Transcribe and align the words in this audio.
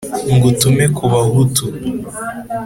ngutume 0.33 0.85
kubahutu 0.95 1.63